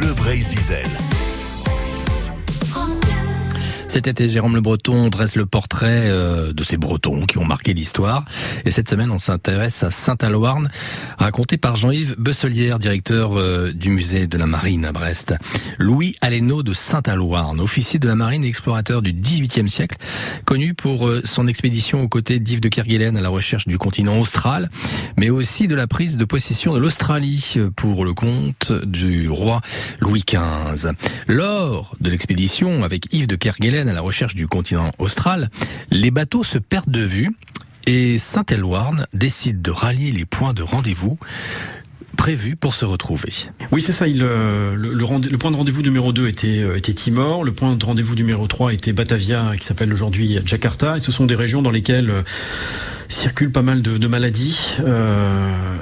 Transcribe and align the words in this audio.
Bleu 0.00 0.14
Zizel. 0.42 1.29
Cet 3.90 4.06
été, 4.06 4.28
Jérôme 4.28 4.54
Le 4.54 4.60
Breton 4.60 5.08
dresse 5.08 5.34
le 5.34 5.46
portrait 5.46 6.04
euh, 6.04 6.52
de 6.52 6.62
ces 6.62 6.76
Bretons 6.76 7.26
qui 7.26 7.38
ont 7.38 7.44
marqué 7.44 7.74
l'histoire. 7.74 8.24
Et 8.64 8.70
cette 8.70 8.88
semaine, 8.88 9.10
on 9.10 9.18
s'intéresse 9.18 9.82
à 9.82 9.90
Saint-Aloirne, 9.90 10.70
raconté 11.18 11.56
par 11.56 11.74
Jean-Yves 11.74 12.14
Besselière, 12.16 12.78
directeur 12.78 13.36
euh, 13.36 13.72
du 13.72 13.90
musée 13.90 14.28
de 14.28 14.38
la 14.38 14.46
Marine 14.46 14.84
à 14.84 14.92
Brest. 14.92 15.34
Louis 15.76 16.14
Aleno 16.20 16.62
de 16.62 16.72
Saint-Aloirne, 16.72 17.58
officier 17.58 17.98
de 17.98 18.06
la 18.06 18.14
Marine 18.14 18.44
et 18.44 18.46
explorateur 18.46 19.02
du 19.02 19.12
XVIIIe 19.12 19.68
siècle, 19.68 19.98
connu 20.44 20.72
pour 20.72 21.08
euh, 21.08 21.22
son 21.24 21.48
expédition 21.48 22.00
aux 22.00 22.08
côtés 22.08 22.38
d'Yves 22.38 22.60
de 22.60 22.68
Kerguelen 22.68 23.16
à 23.16 23.20
la 23.20 23.28
recherche 23.28 23.66
du 23.66 23.76
continent 23.76 24.20
austral, 24.20 24.70
mais 25.16 25.30
aussi 25.30 25.66
de 25.66 25.74
la 25.74 25.88
prise 25.88 26.16
de 26.16 26.24
possession 26.24 26.74
de 26.74 26.78
l'Australie 26.78 27.56
pour 27.74 28.04
le 28.04 28.14
compte 28.14 28.70
du 28.70 29.28
roi 29.28 29.60
Louis 29.98 30.22
XV. 30.24 30.92
Lors 31.26 31.96
de 32.00 32.08
l'expédition 32.08 32.84
avec 32.84 33.12
Yves 33.12 33.26
de 33.26 33.34
Kerguelen, 33.34 33.79
à 33.88 33.92
la 33.92 34.00
recherche 34.00 34.34
du 34.34 34.46
continent 34.46 34.90
austral, 34.98 35.50
les 35.90 36.10
bateaux 36.10 36.44
se 36.44 36.58
perdent 36.58 36.90
de 36.90 37.02
vue 37.02 37.30
et 37.86 38.18
Saint-Éloirne 38.18 39.06
décide 39.12 39.62
de 39.62 39.70
rallier 39.70 40.12
les 40.12 40.24
points 40.24 40.52
de 40.52 40.62
rendez-vous 40.62 41.18
prévus 42.16 42.54
pour 42.54 42.74
se 42.74 42.84
retrouver. 42.84 43.32
Oui, 43.72 43.80
c'est 43.80 43.92
ça. 43.92 44.04
Euh, 44.04 44.74
le, 44.74 44.92
le, 44.92 45.38
point 45.38 45.50
de 45.50 45.56
rendez-vous 45.56 45.80
numéro 45.80 46.12
2 46.12 46.28
était, 46.28 46.58
euh, 46.58 46.76
était 46.76 46.92
Timor. 46.92 47.44
Le 47.44 47.52
point 47.52 47.74
de 47.74 47.84
rendez-vous 47.84 48.14
numéro 48.14 48.46
3 48.46 48.74
était 48.74 48.92
Batavia, 48.92 49.52
qui 49.58 49.64
s'appelle 49.64 49.90
aujourd'hui 49.90 50.38
Jakarta. 50.44 50.96
Et 50.96 50.98
ce 50.98 51.12
sont 51.12 51.24
des 51.24 51.34
régions 51.34 51.62
dans 51.62 51.70
lesquelles 51.70 52.10
euh, 52.10 52.22
circulent 53.10 53.52
pas 53.52 53.62
mal 53.62 53.82
de, 53.82 54.06
maladies. 54.06 54.76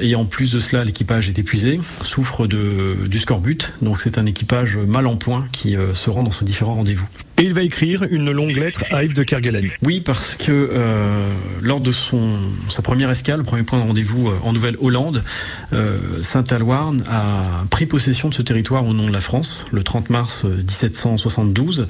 et 0.00 0.14
en 0.14 0.24
plus 0.24 0.52
de 0.52 0.60
cela, 0.60 0.84
l'équipage 0.84 1.28
est 1.28 1.38
épuisé, 1.38 1.80
souffre 2.02 2.46
de, 2.46 3.06
du 3.06 3.18
scorbut. 3.18 3.72
Donc 3.82 4.00
c'est 4.00 4.18
un 4.18 4.26
équipage 4.26 4.78
mal 4.78 5.06
en 5.06 5.16
point 5.16 5.46
qui 5.52 5.76
se 5.92 6.10
rend 6.10 6.22
dans 6.22 6.32
ces 6.32 6.44
différents 6.44 6.74
rendez-vous. 6.74 7.08
Et 7.40 7.44
il 7.44 7.54
va 7.54 7.62
écrire 7.62 8.02
une 8.10 8.30
longue 8.30 8.54
lettre 8.54 8.84
à 8.90 9.02
Yves 9.02 9.14
de 9.14 9.22
Kerguelen. 9.22 9.70
Oui, 9.80 10.00
parce 10.00 10.36
que 10.36 10.52
euh, 10.52 11.26
lors 11.62 11.80
de 11.80 11.90
son, 11.90 12.38
sa 12.68 12.82
première 12.82 13.08
escale, 13.08 13.42
premier 13.44 13.62
point 13.62 13.78
de 13.78 13.84
rendez-vous 13.84 14.28
euh, 14.28 14.34
en 14.42 14.52
Nouvelle-Hollande, 14.52 15.24
euh, 15.72 15.96
Saint-Aloirne 16.22 17.02
a 17.08 17.64
pris 17.70 17.86
possession 17.86 18.28
de 18.28 18.34
ce 18.34 18.42
territoire 18.42 18.84
au 18.84 18.92
nom 18.92 19.06
de 19.06 19.12
la 19.14 19.22
France, 19.22 19.64
le 19.72 19.82
30 19.82 20.10
mars 20.10 20.44
1772. 20.44 21.88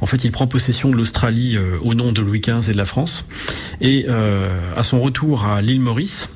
En 0.00 0.06
fait, 0.06 0.22
il 0.22 0.30
prend 0.30 0.46
possession 0.46 0.88
de 0.88 0.94
l'Australie 0.94 1.58
au 1.80 1.94
nom 1.94 2.12
de 2.12 2.22
Louis 2.22 2.40
XV 2.40 2.70
et 2.70 2.72
de 2.72 2.78
la 2.78 2.84
France. 2.84 3.26
Et 3.80 4.06
à 4.76 4.82
son 4.82 5.00
retour 5.00 5.44
à 5.44 5.60
l'île 5.62 5.80
Maurice, 5.80 6.28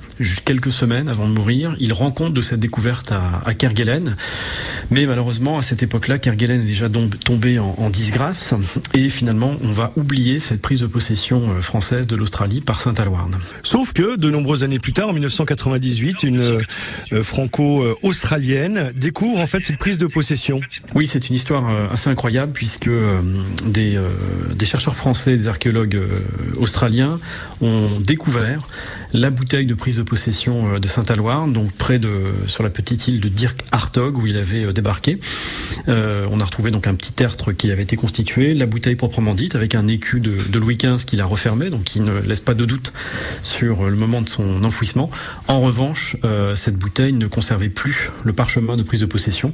quelques 0.44 0.72
semaines 0.72 1.08
avant 1.08 1.28
de 1.28 1.32
mourir, 1.32 1.76
il 1.78 1.92
rend 1.92 2.10
compte 2.10 2.34
de 2.34 2.40
cette 2.40 2.60
découverte 2.60 3.12
à, 3.12 3.42
à 3.44 3.54
Kerguelen. 3.54 4.16
Mais 4.90 5.06
malheureusement, 5.06 5.58
à 5.58 5.62
cette 5.62 5.82
époque-là, 5.82 6.18
Kerguelen 6.18 6.60
est 6.60 6.66
déjà 6.66 6.88
tombé 7.24 7.58
en, 7.58 7.90
disgrâce. 7.90 8.54
Et 8.94 9.08
finalement, 9.08 9.56
on 9.62 9.72
va 9.72 9.92
oublier 9.96 10.38
cette 10.38 10.62
prise 10.62 10.80
de 10.80 10.86
possession 10.86 11.42
euh, 11.50 11.60
française 11.60 12.06
de 12.06 12.14
l'Australie 12.16 12.60
par 12.60 12.80
Saint-Aloirne. 12.80 13.36
Sauf 13.62 13.92
que, 13.92 14.16
de 14.16 14.30
nombreuses 14.30 14.64
années 14.64 14.78
plus 14.78 14.92
tard, 14.92 15.08
en 15.08 15.12
1998, 15.12 16.22
une 16.22 16.40
euh, 16.40 17.22
franco-australienne 17.22 18.92
découvre 18.94 19.40
en 19.40 19.46
fait 19.46 19.62
cette 19.62 19.78
prise 19.78 19.98
de 19.98 20.06
possession. 20.06 20.60
Oui, 20.94 21.06
c'est 21.06 21.28
une 21.28 21.36
histoire 21.36 21.68
euh, 21.68 21.88
assez 21.92 22.10
incroyable 22.10 22.52
puisque 22.52 22.90
des, 23.66 23.98
des 24.54 24.66
chercheurs 24.66 24.96
français, 24.96 25.36
des 25.36 25.48
archéologues 25.48 26.00
australiens 26.56 27.18
ont 27.60 27.88
découvert 28.00 28.68
la 29.12 29.30
bouteille 29.30 29.66
de 29.66 29.74
prise 29.74 29.96
de 29.96 30.02
possession 30.02 30.78
de 30.78 30.88
Saint-Aloire, 30.88 31.46
donc 31.46 31.72
près 31.72 31.98
de 31.98 32.10
sur 32.46 32.62
la 32.62 32.70
petite 32.70 33.08
île 33.08 33.20
de 33.20 33.28
Dirk 33.28 33.62
Hartog 33.72 34.18
où 34.18 34.26
il 34.26 34.36
avait 34.36 34.66
euh, 34.76 34.86
débarqué. 34.86 35.18
Euh, 35.88 36.26
on 36.30 36.40
a 36.40 36.44
retrouvé 36.44 36.70
donc 36.70 36.86
un 36.86 36.94
petit 36.94 37.12
tertre 37.12 37.52
qui 37.52 37.70
avait 37.70 37.82
été 37.82 37.96
constitué, 37.96 38.52
la 38.52 38.66
bouteille 38.66 38.96
proprement 38.96 39.34
dite, 39.34 39.54
avec 39.54 39.74
un 39.74 39.88
écu 39.88 40.20
de, 40.20 40.36
de 40.48 40.58
Louis 40.58 40.76
XV 40.76 41.04
qui 41.04 41.16
l'a 41.16 41.24
refermé, 41.24 41.70
donc 41.70 41.84
qui 41.84 42.00
ne 42.00 42.20
laisse 42.20 42.40
pas 42.40 42.54
de 42.54 42.64
doute 42.64 42.92
sur 43.42 43.88
le 43.88 43.96
moment 43.96 44.20
de 44.20 44.28
son 44.28 44.64
enfouissement. 44.64 45.10
En 45.48 45.60
revanche, 45.60 46.16
cette 46.54 46.76
bouteille 46.76 47.12
ne 47.12 47.26
conservait 47.26 47.68
plus 47.68 48.10
le 48.24 48.32
parchemin 48.32 48.76
de 48.76 48.82
prise 48.82 49.00
de 49.00 49.06
possession, 49.06 49.52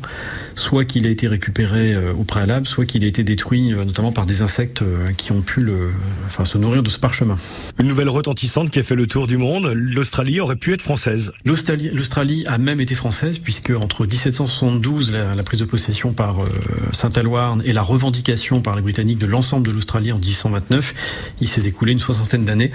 soit 0.54 0.84
qu'il 0.84 1.06
a 1.06 1.10
été 1.10 1.28
récupéré 1.28 1.96
au 2.10 2.24
préalable, 2.24 2.66
soit 2.66 2.86
qu'il 2.86 3.04
a 3.04 3.06
été 3.06 3.24
détruit 3.24 3.72
notamment 3.72 4.12
par 4.12 4.26
des 4.26 4.42
insectes 4.42 4.82
qui 5.16 5.32
ont 5.32 5.42
pu 5.42 5.60
le, 5.60 5.90
enfin, 6.26 6.44
se 6.44 6.58
nourrir 6.58 6.82
de 6.82 6.90
ce 6.90 6.98
parchemin. 6.98 7.36
Une 7.78 7.88
nouvelle 7.88 8.08
retentissante 8.08 8.70
qui 8.70 8.78
a 8.78 8.82
fait 8.82 8.94
le 8.94 9.06
tour 9.06 9.26
du 9.26 9.36
monde, 9.36 9.72
l'Australie 9.74 10.40
aurait 10.40 10.56
pu 10.56 10.72
être 10.72 10.82
française. 10.82 11.32
L'Australie 11.44 12.44
a 12.46 12.58
même 12.58 12.80
été 12.80 12.94
française 12.94 13.38
puisque 13.38 13.70
entre 13.70 14.06
1772, 14.06 15.11
la, 15.12 15.42
prise 15.42 15.60
de 15.60 15.64
possession 15.64 16.12
par 16.12 16.42
euh, 16.42 16.48
Saint-Aloirne 16.92 17.62
et 17.64 17.72
la 17.72 17.82
revendication 17.82 18.60
par 18.60 18.76
les 18.76 18.82
Britanniques 18.82 19.18
de 19.18 19.26
l'ensemble 19.26 19.66
de 19.66 19.72
l'Australie 19.72 20.12
en 20.12 20.18
1829, 20.18 20.94
il 21.40 21.48
s'est 21.48 21.62
écoulé 21.62 21.92
une 21.92 21.98
soixantaine 21.98 22.44
d'années 22.44 22.70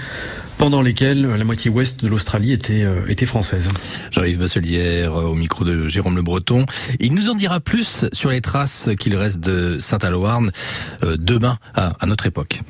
pendant 0.56 0.82
lesquelles 0.82 1.26
la 1.26 1.44
moitié 1.44 1.70
ouest 1.70 2.02
de 2.02 2.08
l'Australie 2.08 2.52
était, 2.52 2.84
euh, 2.84 3.06
était 3.08 3.26
française. 3.26 3.68
Jean-Yves 4.10 4.46
euh, 4.56 5.08
au 5.08 5.34
micro 5.34 5.64
de 5.64 5.88
Jérôme 5.88 6.16
Le 6.16 6.22
Breton. 6.22 6.66
Il 7.00 7.14
nous 7.14 7.28
en 7.28 7.34
dira 7.34 7.60
plus 7.60 8.06
sur 8.12 8.30
les 8.30 8.40
traces 8.40 8.88
qu'il 8.98 9.14
reste 9.16 9.40
de 9.40 9.78
Saint-Aloirne 9.78 10.50
demain 11.02 11.58
à 11.74 12.06
notre 12.06 12.26
époque. 12.26 12.60